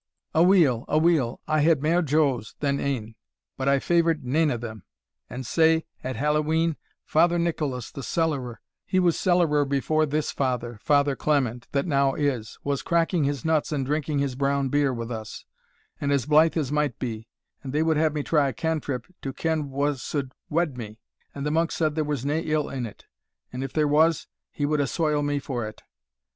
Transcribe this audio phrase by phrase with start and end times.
[0.33, 3.13] "Aweel, aweel, I had mair joes than ane,
[3.55, 4.81] but I favoured nane o' them;
[5.29, 11.15] and sae, at Hallowe'en, Father Nicolas the cellarer he was cellarer before this father, Father
[11.15, 15.45] Clement, that now is was cracking his nuts and drinking his brown beer with us,
[15.99, 17.27] and as blithe as might be,
[17.61, 20.97] and they would have me try a cantrip to ken wha suld wed me:
[21.35, 23.05] and the monk said there was nae ill in it,
[23.53, 25.83] and if there was, he would assoil me for it.